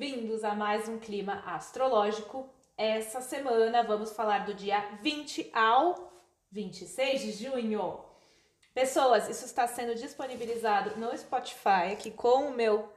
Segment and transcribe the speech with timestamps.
[0.00, 2.48] bem-vindos a mais um clima astrológico.
[2.74, 6.10] Essa semana vamos falar do dia 20 ao
[6.50, 8.02] 26 de junho.
[8.72, 12.90] Pessoas, isso está sendo disponibilizado no Spotify, aqui com o meu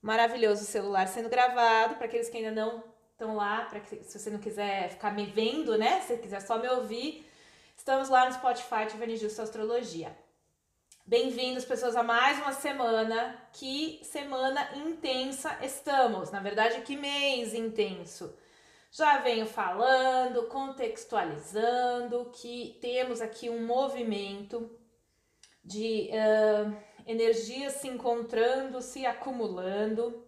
[0.00, 4.30] maravilhoso celular sendo gravado, para aqueles que ainda não estão lá, para que se você
[4.30, 6.00] não quiser ficar me vendo, né?
[6.02, 7.28] Se você quiser só me ouvir,
[7.76, 10.16] estamos lá no Spotify Tivani Justo Astrologia.
[11.08, 13.40] Bem-vindos, pessoas, a mais uma semana.
[13.52, 16.32] Que semana intensa estamos!
[16.32, 18.36] Na verdade, que mês intenso!
[18.90, 24.68] Já venho falando, contextualizando que temos aqui um movimento
[25.64, 26.76] de uh,
[27.06, 30.26] energias se encontrando, se acumulando.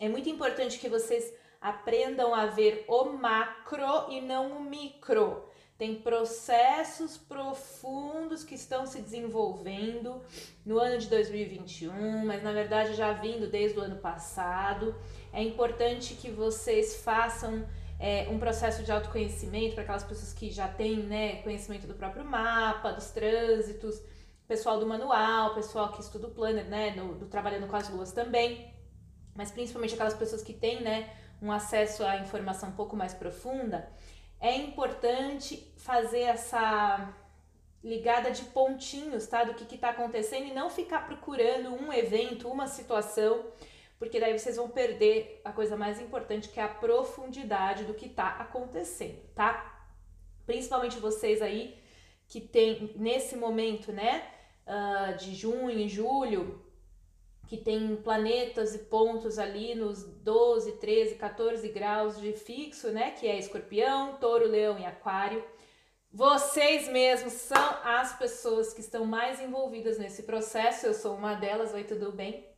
[0.00, 5.48] É muito importante que vocês aprendam a ver o macro e não o micro
[5.80, 10.20] tem processos profundos que estão se desenvolvendo
[10.62, 14.94] no ano de 2021, mas na verdade já vindo desde o ano passado.
[15.32, 17.66] É importante que vocês façam
[17.98, 22.26] é, um processo de autoconhecimento para aquelas pessoas que já têm né, conhecimento do próprio
[22.26, 24.02] mapa, dos trânsitos,
[24.46, 28.12] pessoal do manual, pessoal que estuda o planner, né, no, do trabalhando com as luas
[28.12, 28.70] também,
[29.34, 31.08] mas principalmente aquelas pessoas que têm né,
[31.40, 33.88] um acesso à informação um pouco mais profunda
[34.40, 37.14] é importante fazer essa
[37.84, 39.44] ligada de pontinhos, tá?
[39.44, 43.44] Do que está acontecendo e não ficar procurando um evento, uma situação,
[43.98, 48.06] porque daí vocês vão perder a coisa mais importante que é a profundidade do que
[48.06, 49.86] está acontecendo, tá?
[50.46, 51.78] Principalmente vocês aí
[52.26, 54.26] que tem nesse momento, né,
[54.66, 56.64] uh, de junho julho,
[57.50, 63.10] que tem planetas e pontos ali nos 12, 13, 14 graus de fixo, né?
[63.10, 65.44] Que é escorpião, touro, leão e aquário.
[66.12, 70.86] Vocês mesmos são as pessoas que estão mais envolvidas nesse processo.
[70.86, 72.48] Eu sou uma delas, oi, tudo bem?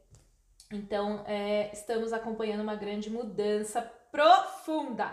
[0.70, 5.10] Então, é, estamos acompanhando uma grande mudança profunda.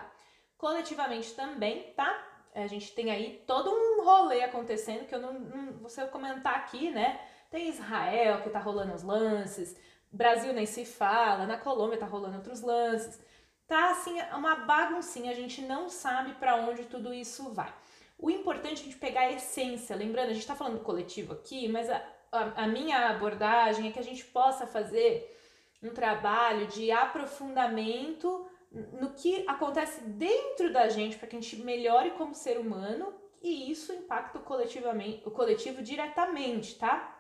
[0.58, 2.22] Coletivamente também, tá?
[2.54, 6.92] A gente tem aí todo um rolê acontecendo que eu não, não vou comentar aqui,
[6.92, 7.18] né?
[7.50, 9.76] Tem Israel que tá rolando os lances,
[10.12, 13.20] Brasil nem se fala, na Colômbia tá rolando outros lances.
[13.68, 17.72] Tá assim, uma baguncinha, a gente não sabe para onde tudo isso vai.
[18.18, 21.34] O importante é a gente pegar a essência, lembrando, a gente tá falando do coletivo
[21.34, 25.38] aqui, mas a, a, a minha abordagem é que a gente possa fazer
[25.82, 32.12] um trabalho de aprofundamento no que acontece dentro da gente para que a gente melhore
[32.12, 37.19] como ser humano e isso impacta o, coletivamente, o coletivo diretamente, tá?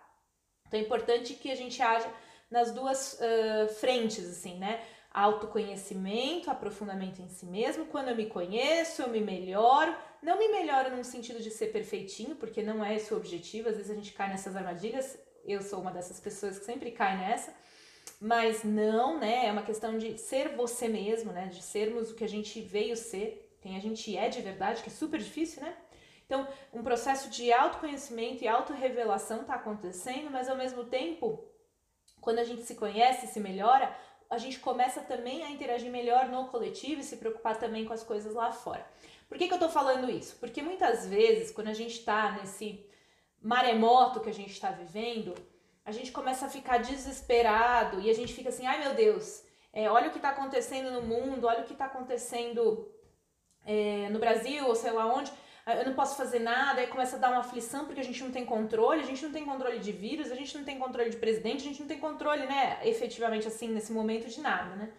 [0.69, 2.07] Então é importante que a gente haja
[2.49, 4.79] nas duas uh, frentes, assim, né?
[5.11, 7.87] Autoconhecimento, aprofundamento em si mesmo.
[7.87, 9.93] Quando eu me conheço, eu me melhoro.
[10.21, 13.69] Não me melhoro num sentido de ser perfeitinho, porque não é esse o objetivo.
[13.69, 15.17] Às vezes a gente cai nessas armadilhas.
[15.43, 17.51] Eu sou uma dessas pessoas que sempre cai nessa.
[18.21, 19.47] Mas não, né?
[19.47, 21.47] É uma questão de ser você mesmo, né?
[21.47, 24.89] De sermos o que a gente veio ser, quem a gente é de verdade, que
[24.89, 25.73] é super difícil, né?
[26.29, 31.43] Então, um processo de autoconhecimento e autorrevelação está acontecendo, mas ao mesmo tempo,
[32.21, 33.91] quando a gente se conhece, se melhora,
[34.29, 38.03] a gente começa também a interagir melhor no coletivo e se preocupar também com as
[38.03, 38.85] coisas lá fora.
[39.27, 40.35] Por que, que eu tô falando isso?
[40.39, 42.85] Porque muitas vezes, quando a gente está nesse
[43.41, 45.33] maremoto que a gente está vivendo,
[45.83, 49.89] a gente começa a ficar desesperado e a gente fica assim, ai meu Deus, é,
[49.89, 52.87] olha o que está acontecendo no mundo, olha o que está acontecendo
[53.65, 55.31] é, no Brasil, ou sei lá onde
[55.77, 58.31] eu não posso fazer nada, aí começa a dar uma aflição porque a gente não
[58.31, 61.17] tem controle, a gente não tem controle de vírus, a gente não tem controle de
[61.17, 64.89] presidente, a gente não tem controle, né, efetivamente assim, nesse momento de nada, né?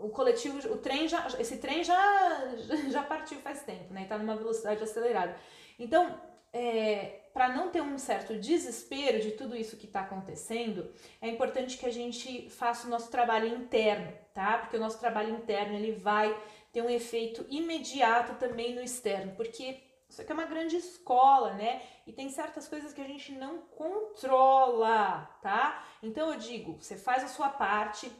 [0.00, 2.54] O coletivo, o trem já, esse trem já,
[2.90, 5.36] já partiu faz tempo, né, e tá numa velocidade acelerada.
[5.78, 6.18] Então,
[6.52, 10.88] é, para não ter um certo desespero de tudo isso que está acontecendo,
[11.20, 14.58] é importante que a gente faça o nosso trabalho interno, tá?
[14.58, 16.32] Porque o nosso trabalho interno ele vai
[16.72, 19.78] ter um efeito imediato também no externo, porque
[20.08, 21.82] isso aqui é uma grande escola, né?
[22.06, 25.84] E tem certas coisas que a gente não controla, tá?
[26.02, 28.10] Então eu digo, você faz a sua parte,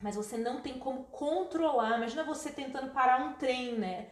[0.00, 1.96] mas você não tem como controlar.
[1.96, 4.10] Imagina você tentando parar um trem, né?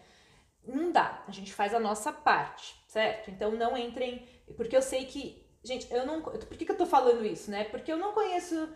[0.66, 1.22] Não dá.
[1.28, 3.30] A gente faz a nossa parte, certo?
[3.30, 4.26] Então não entrem,
[4.56, 7.64] porque eu sei que, gente, eu não, por que, que eu tô falando isso, né?
[7.64, 8.68] Porque eu não conheço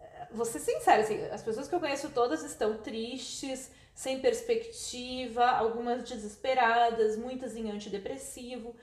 [0.00, 5.44] eh, vou ser sincera, assim, as pessoas que eu conheço todas estão tristes, sem perspectiva,
[5.44, 8.76] algumas desesperadas, muitas em antidepressivo.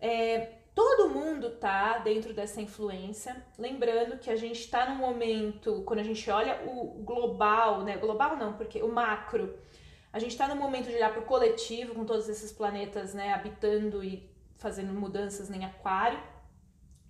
[0.00, 3.36] É, todo mundo tá dentro dessa influência.
[3.56, 7.98] Lembrando que a gente está num momento, quando a gente olha o global, né?
[7.98, 9.56] Global não, porque o macro,
[10.12, 13.34] a gente está no momento de olhar para o coletivo, com todos esses planetas né,
[13.34, 16.18] habitando e fazendo mudanças em aquário,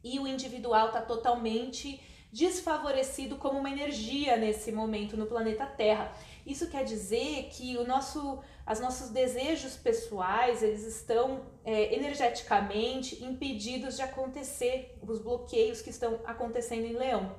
[0.05, 1.99] e o individual está totalmente
[2.31, 6.13] desfavorecido como uma energia nesse momento no planeta Terra.
[6.49, 13.97] Isso quer dizer que o nosso, os nossos desejos pessoais eles estão é, energeticamente impedidos
[13.97, 17.37] de acontecer, os bloqueios que estão acontecendo em Leão.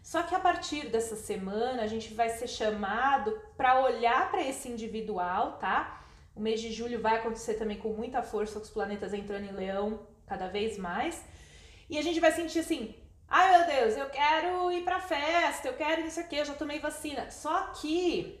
[0.00, 4.68] Só que a partir dessa semana a gente vai ser chamado para olhar para esse
[4.68, 6.06] individual, tá?
[6.36, 9.52] O mês de julho vai acontecer também com muita força, com os planetas entrando em
[9.52, 11.20] Leão cada vez mais.
[11.90, 12.94] E a gente vai sentir assim:
[13.28, 16.78] ai meu Deus, eu quero ir pra festa, eu quero isso aqui, eu já tomei
[16.78, 17.30] vacina.
[17.30, 18.40] Só que,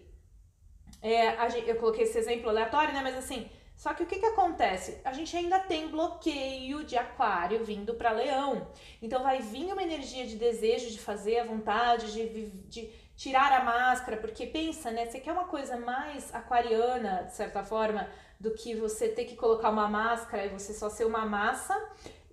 [1.02, 3.00] é, gente, eu coloquei esse exemplo aleatório, né?
[3.02, 3.48] Mas assim,
[3.78, 5.00] só que o que, que acontece?
[5.04, 8.66] A gente ainda tem bloqueio de aquário vindo para leão.
[9.00, 13.62] Então vai vir uma energia de desejo de fazer a vontade, de, de tirar a
[13.62, 15.06] máscara, porque pensa, né?
[15.06, 18.08] Você quer uma coisa mais aquariana, de certa forma,
[18.38, 21.74] do que você ter que colocar uma máscara e você só ser uma massa.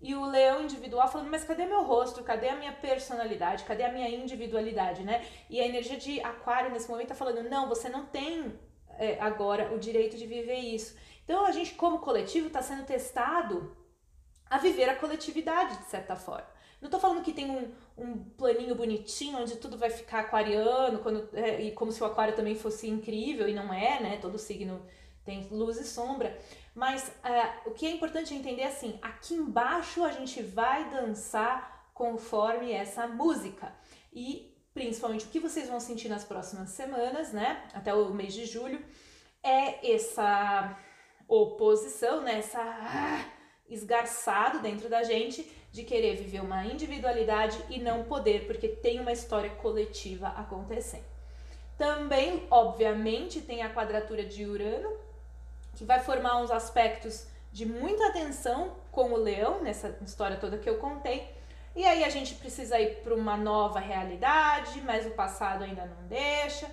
[0.02, 2.24] E o leão individual falando, mas cadê meu rosto?
[2.24, 3.64] Cadê a minha personalidade?
[3.64, 5.26] Cadê a minha individualidade, né?
[5.50, 8.54] E a energia de aquário nesse momento tá falando, não, você não tem
[8.98, 10.96] é, agora o direito de viver isso.
[11.24, 13.76] Então a gente, como coletivo, está sendo testado
[14.50, 16.48] a viver a coletividade, de certa forma.
[16.80, 21.28] Não estou falando que tem um, um planinho bonitinho onde tudo vai ficar aquariano, quando,
[21.34, 24.18] é, e como se o aquário também fosse incrível, e não é, né?
[24.22, 24.86] Todo signo
[25.24, 26.38] tem luz e sombra.
[26.76, 31.90] Mas é, o que é importante entender é assim: aqui embaixo a gente vai dançar
[31.94, 33.74] conforme essa música.
[34.14, 37.64] E principalmente o que vocês vão sentir nas próximas semanas, né?
[37.74, 38.84] Até o mês de julho,
[39.42, 40.78] é essa
[41.30, 42.40] oposição, né?
[42.40, 43.26] Essa ah,
[43.70, 49.14] esgarçado dentro da gente de querer viver uma individualidade e não poder, porque tem uma
[49.14, 51.06] história coletiva acontecendo.
[51.78, 55.05] Também, obviamente, tem a quadratura de Urano,
[55.76, 60.70] que vai formar uns aspectos de muita atenção com o leão, nessa história toda que
[60.70, 61.34] eu contei.
[61.76, 66.08] E aí a gente precisa ir para uma nova realidade, mas o passado ainda não
[66.08, 66.70] deixa.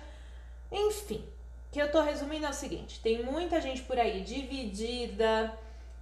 [0.71, 1.27] Enfim,
[1.71, 5.53] que eu tô resumindo é o seguinte: tem muita gente por aí dividida,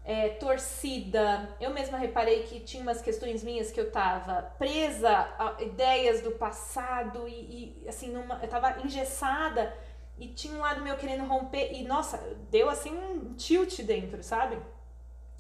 [0.06, 1.50] é, torcida.
[1.60, 5.10] Eu mesma reparei que tinha umas questões minhas que eu tava presa
[5.40, 9.74] a ideias do passado e, e assim, numa, eu tava engessada
[10.22, 12.18] e tinha um lado meu querendo romper e nossa,
[12.52, 14.56] deu assim um tilt dentro, sabe?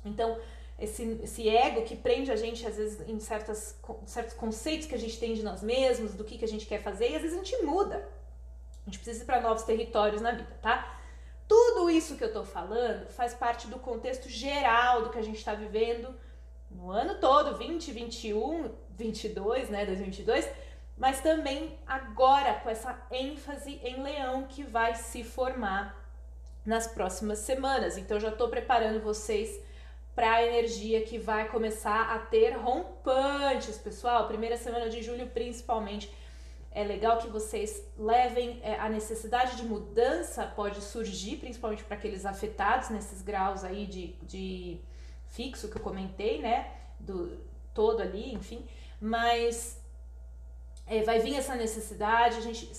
[0.03, 0.39] Então,
[0.79, 4.97] esse, esse ego que prende a gente às vezes em certas, certos conceitos que a
[4.97, 7.37] gente tem de nós mesmos, do que, que a gente quer fazer, e às vezes
[7.37, 8.09] a gente muda.
[8.81, 10.99] A gente precisa ir para novos territórios na vida, tá?
[11.47, 15.37] Tudo isso que eu tô falando faz parte do contexto geral do que a gente
[15.37, 16.11] está vivendo
[16.71, 20.49] no ano todo, 2021, 22, né, 2022,
[21.01, 25.99] mas também agora com essa ênfase em leão que vai se formar
[26.63, 27.97] nas próximas semanas.
[27.97, 29.59] Então já estou preparando vocês
[30.13, 34.27] para a energia que vai começar a ter rompantes, pessoal.
[34.27, 36.13] Primeira semana de julho, principalmente
[36.69, 42.27] é legal que vocês levem é, a necessidade de mudança pode surgir, principalmente para aqueles
[42.27, 44.79] afetados nesses graus aí de, de
[45.29, 46.71] fixo que eu comentei, né?
[46.99, 47.39] Do
[47.73, 48.63] todo ali, enfim.
[49.01, 49.80] Mas
[50.91, 52.69] é, vai vir essa necessidade, a gente.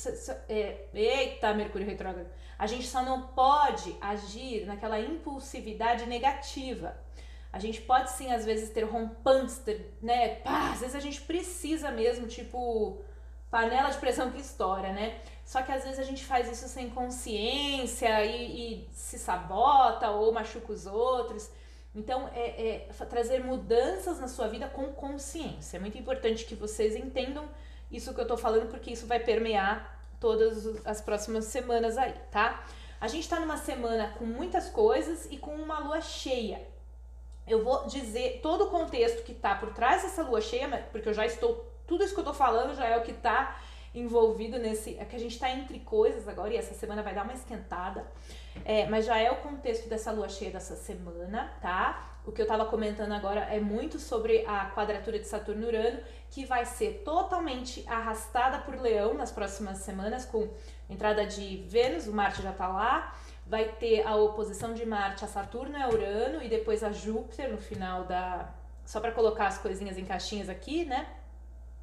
[0.46, 2.28] É, eita, Mercúrio retrógrado!
[2.58, 6.94] A gente só não pode agir naquela impulsividade negativa.
[7.50, 10.36] A gente pode sim, às vezes, ter rompantes, ter, né?
[10.36, 13.02] Pá, às vezes a gente precisa mesmo, tipo
[13.50, 15.18] panela de pressão que estoura, né?
[15.44, 20.32] Só que às vezes a gente faz isso sem consciência e, e se sabota ou
[20.32, 21.50] machuca os outros.
[21.94, 25.76] Então, é, é, trazer mudanças na sua vida com consciência.
[25.76, 27.46] É muito importante que vocês entendam
[27.92, 32.64] isso que eu tô falando, porque isso vai permear todas as próximas semanas aí, tá?
[33.00, 36.66] A gente tá numa semana com muitas coisas e com uma lua cheia.
[37.46, 41.14] Eu vou dizer todo o contexto que tá por trás dessa lua cheia, porque eu
[41.14, 43.60] já estou tudo isso que eu tô falando já é o que tá
[43.94, 44.96] envolvido nesse.
[44.98, 48.06] É que a gente tá entre coisas agora e essa semana vai dar uma esquentada.
[48.64, 52.08] É, mas já é o contexto dessa lua cheia dessa semana, tá?
[52.24, 56.44] O que eu tava comentando agora é muito sobre a quadratura de Saturno Urano, que
[56.44, 60.48] vai ser totalmente arrastada por Leão nas próximas semanas, com
[60.88, 63.16] entrada de Vênus, o Marte já tá lá.
[63.44, 67.50] Vai ter a oposição de Marte a Saturno e a Urano, e depois a Júpiter
[67.50, 68.48] no final da.
[68.84, 71.08] Só para colocar as coisinhas em caixinhas aqui, né?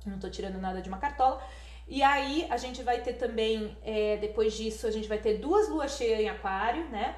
[0.06, 1.42] não estou tirando nada de uma cartola.
[1.89, 5.67] E aí a gente vai ter também, é, depois disso, a gente vai ter duas
[5.67, 7.17] luas cheias em aquário, né?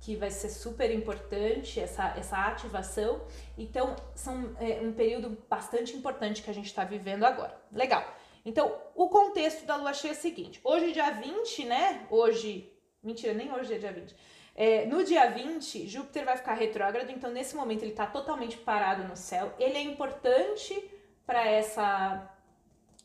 [0.00, 3.20] Que vai ser super importante essa, essa ativação.
[3.58, 7.60] Então, são é, um período bastante importante que a gente está vivendo agora.
[7.72, 8.04] Legal.
[8.44, 12.06] Então, o contexto da lua cheia é o seguinte: hoje, dia 20, né?
[12.08, 14.14] Hoje, mentira, nem hoje é dia 20.
[14.54, 19.02] É, no dia 20, Júpiter vai ficar retrógrado, então nesse momento ele está totalmente parado
[19.04, 19.52] no céu.
[19.58, 20.90] Ele é importante
[21.26, 22.31] para essa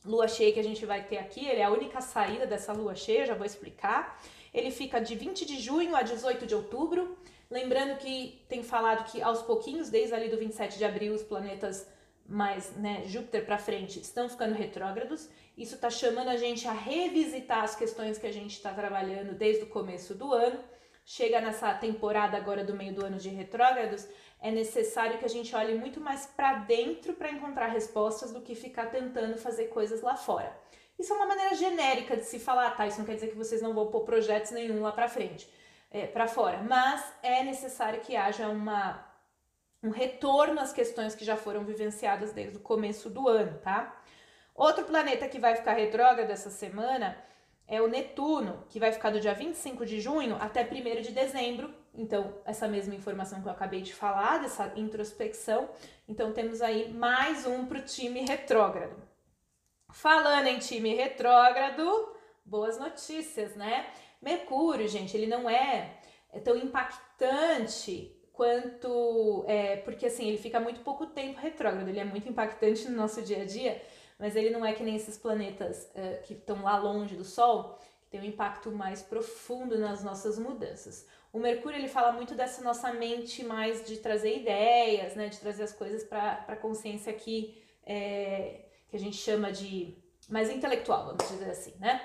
[0.07, 2.95] lua cheia que a gente vai ter aqui, ele é a única saída dessa lua
[2.95, 4.19] cheia, já vou explicar.
[4.53, 7.17] Ele fica de 20 de junho a 18 de outubro.
[7.49, 11.87] Lembrando que tem falado que aos pouquinhos, desde ali do 27 de abril, os planetas
[12.27, 15.29] mais, né, Júpiter para frente, estão ficando retrógrados.
[15.57, 19.63] Isso está chamando a gente a revisitar as questões que a gente está trabalhando desde
[19.63, 20.59] o começo do ano.
[21.05, 24.07] Chega nessa temporada agora do meio do ano de retrógrados,
[24.39, 28.55] é necessário que a gente olhe muito mais para dentro para encontrar respostas do que
[28.55, 30.55] ficar tentando fazer coisas lá fora.
[30.97, 32.87] Isso é uma maneira genérica de se falar, tá?
[32.87, 35.49] Isso não quer dizer que vocês não vão pôr projetos nenhum lá para frente,
[35.91, 39.05] é, para fora, mas é necessário que haja uma
[39.83, 44.01] um retorno às questões que já foram vivenciadas desde o começo do ano, tá?
[44.55, 47.15] Outro planeta que vai ficar retrógrado essa semana
[47.67, 51.73] é o Netuno, que vai ficar do dia 25 de junho até 1 de dezembro.
[51.97, 55.67] Então, essa mesma informação que eu acabei de falar, dessa introspecção.
[56.07, 58.95] Então, temos aí mais um para o time retrógrado.
[59.91, 63.87] Falando em time retrógrado, boas notícias, né?
[64.21, 65.97] Mercúrio, gente, ele não é,
[66.31, 69.43] é tão impactante quanto.
[69.47, 73.23] É, porque assim, ele fica muito pouco tempo retrógrado, ele é muito impactante no nosso
[73.23, 73.81] dia a dia,
[74.19, 77.79] mas ele não é que nem esses planetas é, que estão lá longe do Sol,
[78.07, 81.05] que tem um impacto mais profundo nas nossas mudanças.
[81.33, 85.63] O Mercúrio ele fala muito dessa nossa mente mais de trazer ideias, né, de trazer
[85.63, 89.97] as coisas para a consciência aqui, é, que a gente chama de
[90.29, 92.01] mais intelectual, vamos dizer assim, né?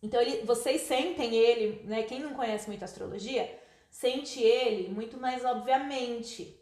[0.00, 2.04] Então ele, vocês sentem ele, né?
[2.04, 3.58] Quem não conhece muito astrologia,
[3.90, 6.58] sente ele muito mais obviamente,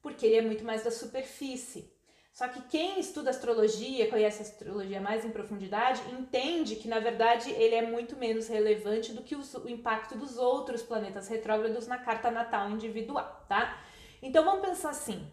[0.00, 1.89] porque ele é muito mais da superfície.
[2.32, 7.50] Só que quem estuda astrologia, conhece a astrologia mais em profundidade, entende que na verdade
[7.50, 12.30] ele é muito menos relevante do que o impacto dos outros planetas retrógrados na carta
[12.30, 13.82] natal individual, tá?
[14.22, 15.30] Então vamos pensar assim: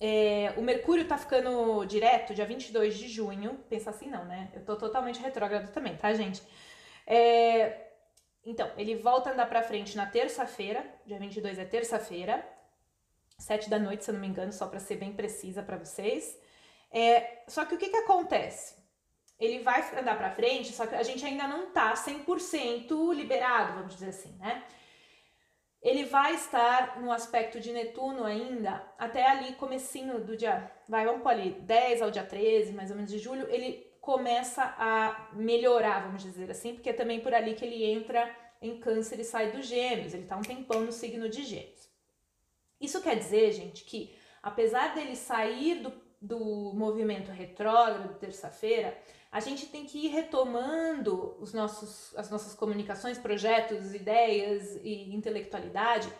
[0.00, 3.60] é, o Mercúrio tá ficando direto dia 22 de junho.
[3.70, 4.50] Pensa assim, não, né?
[4.52, 6.42] Eu tô totalmente retrógrado também, tá, gente?
[7.06, 7.92] É,
[8.44, 12.44] então, ele volta a andar pra frente na terça-feira, dia 22 é terça-feira,
[13.42, 16.38] sete da noite, se eu não me engano, só para ser bem precisa para vocês.
[16.90, 18.80] É, só que o que que acontece?
[19.38, 23.94] Ele vai andar para frente, só que a gente ainda não tá 100% liberado, vamos
[23.94, 24.62] dizer assim, né?
[25.82, 31.22] Ele vai estar no aspecto de Netuno ainda até ali comecinho do dia, vai, vamos
[31.22, 36.04] por ali, 10 ao dia 13, mais ou menos de julho, ele começa a melhorar,
[36.04, 38.30] vamos dizer assim, porque é também por ali que ele entra
[38.60, 41.91] em câncer e sai dos gêmeos, ele tá um tempão no signo de gêmeos.
[42.82, 48.98] Isso quer dizer, gente, que apesar dele sair do, do movimento retrógrado terça-feira,
[49.30, 56.12] a gente tem que ir retomando os nossos, as nossas comunicações, projetos, ideias e intelectualidade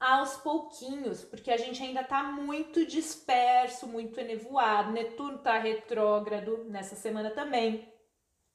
[0.00, 4.92] aos pouquinhos, porque a gente ainda está muito disperso, muito enevoado.
[4.92, 7.88] Netuno está retrógrado nessa semana também.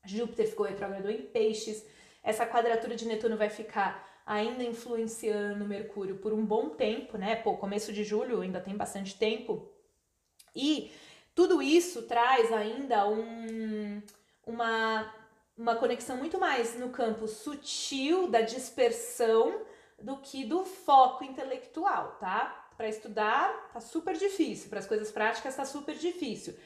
[0.05, 1.85] Júpiter ficou retrógrado em Peixes.
[2.23, 7.35] Essa quadratura de Netuno vai ficar ainda influenciando Mercúrio por um bom tempo, né?
[7.35, 9.69] Pô, começo de julho ainda tem bastante tempo.
[10.55, 10.89] E
[11.35, 14.01] tudo isso traz ainda um,
[14.47, 15.13] uma,
[15.57, 19.65] uma conexão muito mais no campo sutil da dispersão
[20.01, 22.69] do que do foco intelectual, tá?
[22.77, 26.57] Para estudar tá super difícil, para as coisas práticas tá super difícil.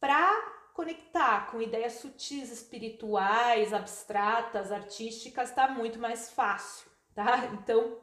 [0.00, 0.34] Para
[0.72, 7.46] conectar com ideias sutis, espirituais, abstratas, artísticas, tá muito mais fácil tá?
[7.54, 7.98] Então,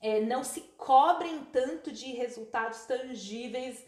[0.00, 3.84] é, não se cobrem tanto de resultados tangíveis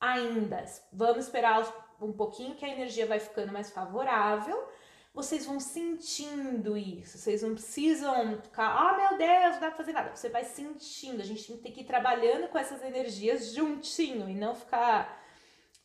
[0.00, 0.64] ainda.
[0.92, 1.62] Vamos esperar
[2.00, 4.68] um pouquinho que a energia vai ficando mais favorável.
[5.14, 9.76] Vocês vão sentindo isso, vocês não precisam ficar, ah, oh, meu Deus, não dá pra
[9.78, 10.14] fazer nada.
[10.14, 14.54] Você vai sentindo, a gente tem que ir trabalhando com essas energias juntinho e não
[14.54, 15.24] ficar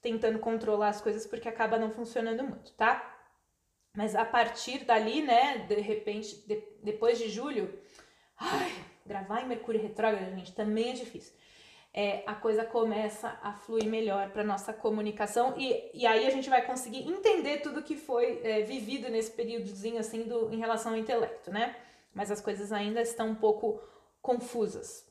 [0.02, 3.11] tentando controlar as coisas porque acaba não funcionando muito, tá?
[3.96, 7.78] Mas a partir dali, né, de repente, de, depois de julho,
[8.42, 8.72] Ai,
[9.06, 11.34] gravar em Mercúrio retrógrado, gente, também é difícil.
[11.94, 16.50] É, a coisa começa a fluir melhor para nossa comunicação e, e aí a gente
[16.50, 20.98] vai conseguir entender tudo que foi é, vivido nesse períodozinho assim do, em relação ao
[20.98, 21.76] intelecto, né?
[22.14, 23.80] Mas as coisas ainda estão um pouco
[24.22, 25.06] confusas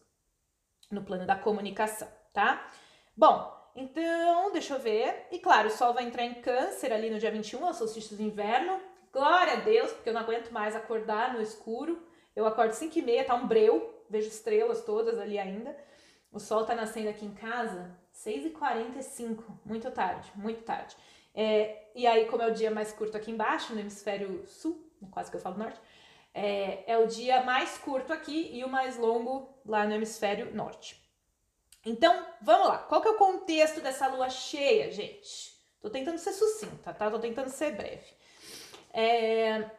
[0.91, 2.69] no plano da comunicação, tá?
[3.17, 5.27] Bom, então, deixa eu ver.
[5.31, 8.17] E claro, o Sol vai entrar em câncer ali no dia 21, é o solstício
[8.17, 8.81] do inverno.
[9.13, 12.01] Glória a Deus, porque eu não aguento mais acordar no escuro.
[12.35, 15.77] Eu acordo 5 e meia, tá um breu, vejo estrelas todas ali ainda.
[16.33, 20.97] O sol tá nascendo aqui em casa 6h45, muito tarde, muito tarde.
[21.35, 25.31] É, e aí, como é o dia mais curto aqui embaixo, no hemisfério sul, quase
[25.31, 25.81] que eu falo norte,
[26.33, 31.00] é, é o dia mais curto aqui e o mais longo lá no hemisfério norte.
[31.85, 32.79] Então, vamos lá.
[32.79, 35.59] Qual que é o contexto dessa lua cheia, gente?
[35.81, 37.11] Tô tentando ser sucinta, tá?
[37.11, 38.07] Tô tentando ser breve.
[38.93, 39.71] É...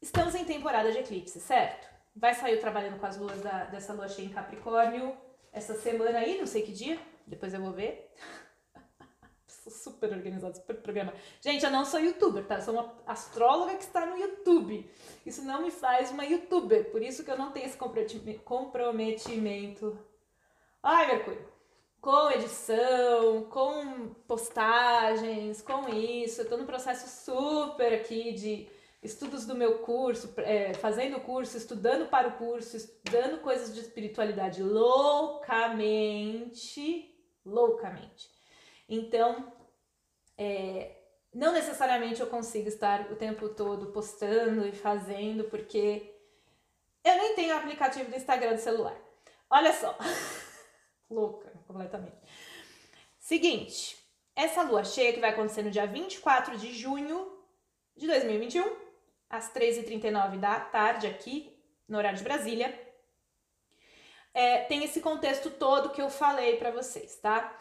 [0.00, 1.86] Estamos em temporada de eclipse, certo?
[2.16, 5.16] Vai sair trabalhando com as luas da, dessa lua cheia em Capricórnio
[5.52, 8.10] essa semana aí, não sei que dia, depois eu vou ver.
[9.46, 11.12] Sou super organizada, super programa.
[11.40, 12.56] Gente, eu não sou youtuber, tá?
[12.56, 14.88] Eu sou uma astróloga que está no YouTube.
[15.26, 19.98] Isso não me faz uma youtuber, por isso que eu não tenho esse comprometimento.
[20.82, 21.58] Ai, Mercúrio
[22.00, 26.42] com edição, com postagens, com isso.
[26.42, 28.68] Eu tô no processo super aqui de
[29.02, 34.62] estudos do meu curso, é, fazendo curso, estudando para o curso, estudando coisas de espiritualidade
[34.62, 35.84] loucamente,
[37.44, 38.30] loucamente.
[38.88, 39.52] Então,
[40.36, 40.96] é,
[41.34, 46.14] não necessariamente eu consigo estar o tempo todo postando e fazendo, porque
[47.04, 48.96] eu nem tenho o aplicativo do Instagram do celular.
[49.50, 49.96] Olha só.
[51.10, 52.16] louca completamente.
[53.18, 53.96] Seguinte,
[54.34, 57.38] essa lua cheia que vai acontecer no dia 24 de junho
[57.96, 58.76] de 2021,
[59.28, 61.52] às 13h39 da tarde, aqui
[61.88, 62.72] no horário de Brasília,
[64.32, 67.58] é, tem esse contexto todo que eu falei para vocês, tá?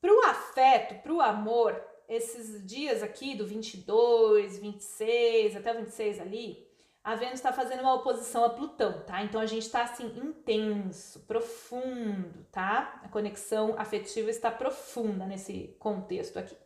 [0.00, 6.68] Pro afeto, pro amor, esses dias aqui do 22, 26, até o 26 ali,
[7.04, 9.22] a Vênus está fazendo uma oposição a Plutão, tá?
[9.22, 12.98] Então a gente está assim intenso, profundo, tá?
[13.04, 16.56] A conexão afetiva está profunda nesse contexto aqui.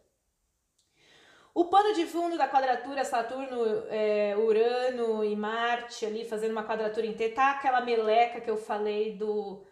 [1.52, 7.12] O pano de fundo da quadratura Saturno, é, Urano e Marte ali fazendo uma quadratura
[7.14, 9.64] T, tá aquela meleca que eu falei do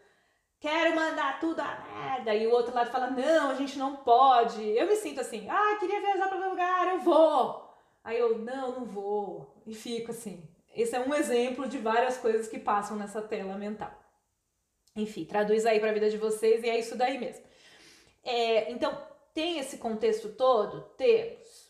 [0.58, 4.61] quero mandar tudo a merda, e o outro lado fala, não, a gente não pode.
[4.62, 7.73] Eu me sinto assim, ah, queria viajar para outro lugar, eu vou.
[8.02, 9.54] Aí eu, não, não vou.
[9.64, 10.42] E fico assim,
[10.76, 13.92] esse é um exemplo de várias coisas que passam nessa tela mental.
[14.95, 17.45] Enfim, traduz aí para a vida de vocês e é isso daí mesmo.
[18.23, 18.97] É, então,
[19.35, 20.83] tem esse contexto todo?
[20.97, 21.66] Temos.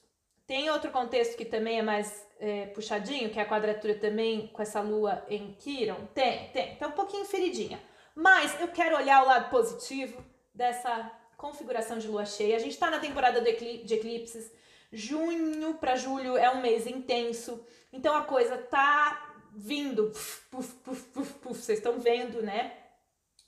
[0.46, 4.62] Tem outro contexto que também é mais é, puxadinho, que é a quadratura também com
[4.62, 6.06] essa lua em Quiron?
[6.14, 6.72] Tem, tem.
[6.74, 7.82] Então, um pouquinho feridinha.
[8.14, 12.56] Mas eu quero olhar o lado positivo dessa configuração de lua cheia.
[12.56, 14.52] A gente está na temporada de eclipses.
[14.92, 17.64] Junho para julho é um mês intenso.
[17.92, 22.72] Então a coisa tá vindo, puf, puf, puf, puf, vocês estão vendo, né?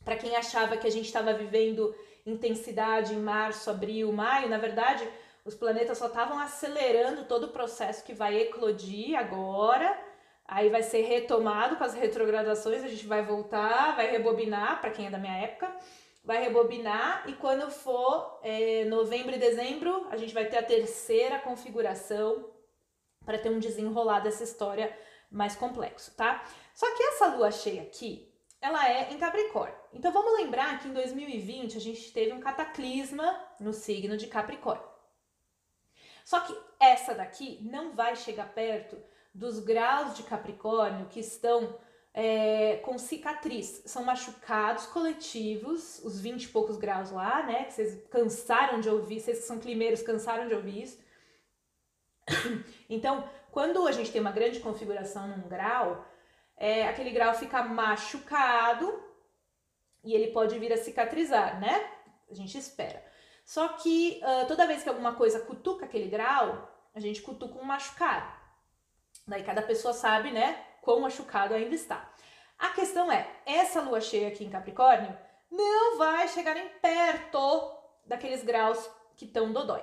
[0.04, 5.08] Para quem achava que a gente estava vivendo intensidade em março, abril, maio, na verdade,
[5.44, 9.98] os planetas só estavam acelerando todo o processo que vai eclodir agora.
[10.46, 15.06] Aí vai ser retomado com as retrogradações, a gente vai voltar, vai rebobinar, para quem
[15.06, 15.70] é da minha época,
[16.28, 21.38] vai rebobinar e quando for é, novembro e dezembro, a gente vai ter a terceira
[21.38, 22.50] configuração
[23.24, 24.94] para ter um desenrolar dessa história
[25.30, 26.44] mais complexo, tá?
[26.74, 29.74] Só que essa lua cheia aqui, ela é em Capricórnio.
[29.90, 34.86] Então vamos lembrar que em 2020 a gente teve um cataclisma no signo de Capricórnio.
[36.26, 41.78] Só que essa daqui não vai chegar perto dos graus de Capricórnio que estão
[42.20, 43.80] é, com cicatriz.
[43.86, 47.62] São machucados coletivos, os 20 e poucos graus lá, né?
[47.66, 50.98] Que vocês cansaram de ouvir, vocês que são climeiros cansaram de ouvir isso.
[52.90, 56.04] Então, quando a gente tem uma grande configuração num grau,
[56.56, 59.00] é, aquele grau fica machucado
[60.02, 61.88] e ele pode vir a cicatrizar, né?
[62.30, 63.04] A gente espera.
[63.44, 67.64] Só que uh, toda vez que alguma coisa cutuca aquele grau, a gente cutuca um
[67.64, 68.32] machucado.
[69.26, 72.10] Daí cada pessoa sabe, né, quão machucado ainda está.
[72.58, 75.14] A questão é, essa lua cheia aqui em Capricórnio
[75.50, 79.82] não vai chegar nem perto daqueles graus que estão dodói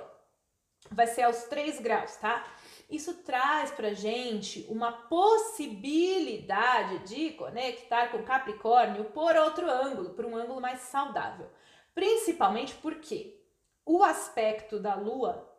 [0.91, 2.45] vai ser aos 3 graus, tá?
[2.89, 10.35] Isso traz pra gente uma possibilidade de conectar com Capricórnio por outro ângulo, por um
[10.35, 11.49] ângulo mais saudável.
[11.95, 13.41] Principalmente porque
[13.83, 15.51] o aspecto da Lua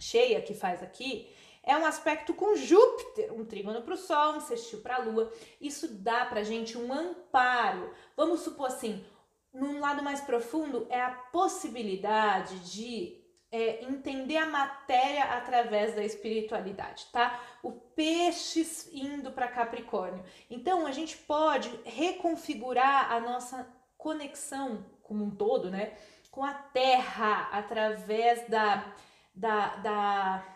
[0.00, 1.33] cheia que faz aqui
[1.64, 5.32] é um aspecto com Júpiter, um trígono para o Sol, um sextil para a Lua.
[5.60, 7.90] Isso dá pra gente um amparo.
[8.16, 9.04] Vamos supor assim,
[9.52, 17.06] num lado mais profundo, é a possibilidade de é, entender a matéria através da espiritualidade,
[17.12, 17.40] tá?
[17.62, 20.24] O peixe indo para Capricórnio.
[20.50, 25.96] Então a gente pode reconfigurar a nossa conexão como um todo, né?
[26.32, 28.92] Com a Terra através da,
[29.32, 30.53] da, da,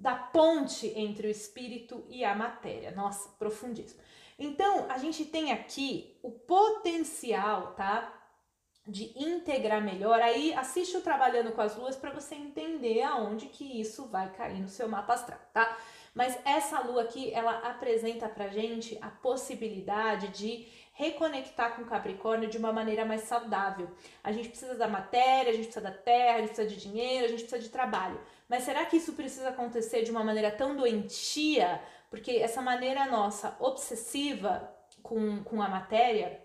[0.00, 2.90] da ponte entre o espírito e a matéria.
[2.90, 4.00] Nossa, profundíssimo.
[4.38, 8.16] Então a gente tem aqui o potencial, tá?
[8.86, 13.80] de integrar melhor, aí assiste o Trabalhando com as Luas para você entender aonde que
[13.80, 15.76] isso vai cair no seu mapa astral, tá?
[16.12, 22.58] Mas essa lua aqui, ela apresenta pra gente a possibilidade de reconectar com Capricórnio de
[22.58, 23.88] uma maneira mais saudável.
[24.24, 27.26] A gente precisa da matéria, a gente precisa da terra, a gente precisa de dinheiro,
[27.26, 28.20] a gente precisa de trabalho.
[28.50, 31.80] Mas será que isso precisa acontecer de uma maneira tão doentia?
[32.10, 34.68] Porque essa maneira nossa obsessiva
[35.04, 36.44] com, com a matéria,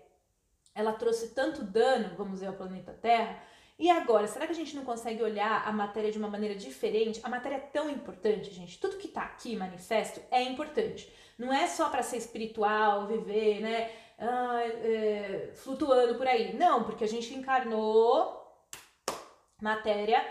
[0.72, 3.42] ela trouxe tanto dano, vamos dizer, ao planeta Terra.
[3.76, 7.20] E agora, será que a gente não consegue olhar a matéria de uma maneira diferente?
[7.24, 8.78] A matéria é tão importante, gente.
[8.78, 11.12] Tudo que tá aqui, manifesto, é importante.
[11.36, 13.90] Não é só para ser espiritual, viver, né?
[14.16, 16.54] Ah, é, flutuando por aí.
[16.56, 18.46] Não, porque a gente encarnou
[19.60, 20.24] matéria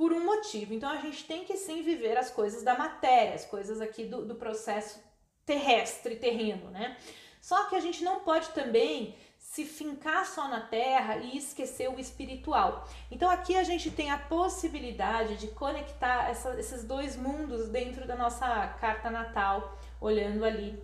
[0.00, 0.72] por um motivo.
[0.72, 4.24] Então a gente tem que sim viver as coisas da matéria, as coisas aqui do,
[4.24, 4.98] do processo
[5.44, 6.96] terrestre, terreno, né?
[7.38, 12.00] Só que a gente não pode também se fincar só na terra e esquecer o
[12.00, 12.88] espiritual.
[13.10, 18.16] Então aqui a gente tem a possibilidade de conectar essa, esses dois mundos dentro da
[18.16, 20.82] nossa carta natal, olhando ali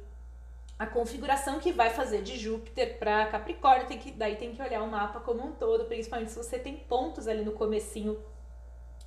[0.79, 4.83] a configuração que vai fazer de Júpiter para Capricórnio, tem que, daí tem que olhar
[4.83, 8.22] o mapa como um todo, principalmente se você tem pontos ali no comecinho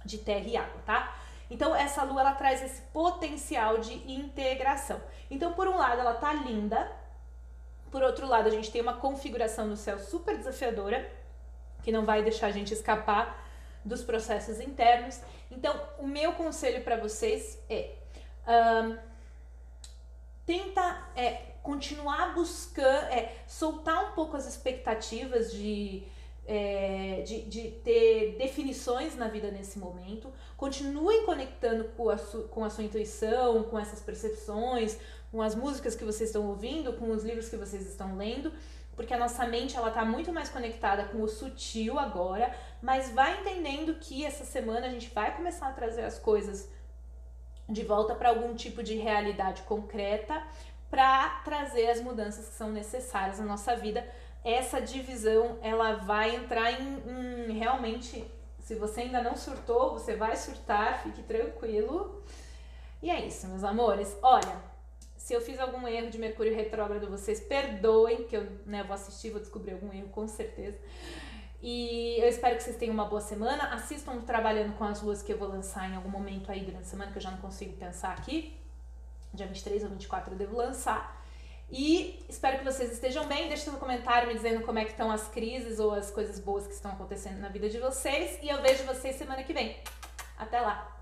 [0.06, 1.16] de terra e água, tá?
[1.50, 5.02] Então essa lua ela traz esse potencial de integração.
[5.30, 6.92] Então por um lado ela tá linda,
[7.92, 11.10] por outro lado a gente tem uma configuração no céu super desafiadora,
[11.82, 13.48] que não vai deixar a gente escapar
[13.84, 15.20] dos processos internos.
[15.50, 17.96] Então o meu conselho para vocês é
[18.48, 18.98] um,
[20.46, 26.04] tenta é, continuar buscando, é, soltar um pouco as expectativas de,
[26.52, 30.34] é, de, de, ter definições na vida nesse momento.
[30.58, 34.98] Continuem conectando com a, su, com a sua intuição, com essas percepções,
[35.32, 38.52] com as músicas que vocês estão ouvindo, com os livros que vocês estão lendo,
[38.96, 43.40] porque a nossa mente ela está muito mais conectada com o sutil agora, mas vai
[43.42, 46.68] entendendo que essa semana a gente vai começar a trazer as coisas
[47.70, 50.44] de volta para algum tipo de realidade concreta
[50.90, 54.04] para trazer as mudanças que são necessárias na nossa vida.
[54.50, 58.26] Essa divisão ela vai entrar em, em realmente,
[58.60, 62.24] se você ainda não surtou, você vai surtar, fique tranquilo.
[63.02, 64.18] E é isso, meus amores.
[64.22, 64.62] Olha,
[65.16, 69.30] se eu fiz algum erro de Mercúrio retrógrado, vocês perdoem, que eu né, vou assistir,
[69.30, 70.78] vou descobrir algum erro com certeza.
[71.62, 73.74] E eu espero que vocês tenham uma boa semana.
[73.74, 76.90] Assistam trabalhando com as luas que eu vou lançar em algum momento aí durante a
[76.90, 78.60] semana, que eu já não consigo pensar aqui
[79.34, 81.19] dia 23 ou 24 eu devo lançar.
[81.72, 83.48] E espero que vocês estejam bem.
[83.48, 86.66] Deixe no comentário me dizendo como é que estão as crises ou as coisas boas
[86.66, 88.40] que estão acontecendo na vida de vocês.
[88.42, 89.78] E eu vejo vocês semana que vem.
[90.38, 90.99] Até lá!